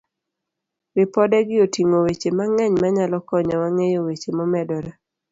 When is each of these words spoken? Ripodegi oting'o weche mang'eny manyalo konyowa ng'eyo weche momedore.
Ripodegi 0.95 1.55
oting'o 1.65 1.97
weche 2.05 2.29
mang'eny 2.37 2.75
manyalo 2.81 3.17
konyowa 3.27 3.67
ng'eyo 3.73 3.99
weche 4.07 4.29
momedore. 4.37 4.91